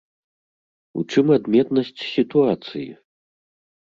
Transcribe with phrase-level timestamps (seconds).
[1.01, 2.87] У чым адметнасць сітуацыі?